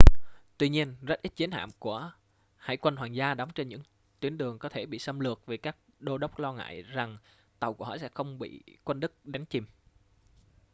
tuy 0.57 0.69
nhiên 0.69 0.95
rất 1.01 1.21
ít 1.21 1.31
chiến 1.35 1.51
hạm 1.51 1.69
của 1.79 2.11
hải 2.57 2.77
quân 2.77 2.95
hoàng 2.95 3.15
gia 3.15 3.33
đóng 3.33 3.49
trên 3.55 3.69
những 3.69 3.81
tuyến 4.19 4.37
đường 4.37 4.59
có 4.59 4.69
thể 4.69 4.85
bị 4.85 4.99
xâm 4.99 5.19
lược 5.19 5.45
vì 5.45 5.57
các 5.57 5.75
đô 5.99 6.17
đốc 6.17 6.39
lo 6.39 6.53
ngại 6.53 6.83
rằng 6.83 7.17
tàu 7.59 7.73
của 7.73 7.85
họ 7.85 7.97
sẽ 7.97 8.07
bị 8.07 8.09
không 8.13 8.39
quân 8.83 8.99
đức 8.99 9.25
đánh 9.25 9.45
chìm 9.45 9.65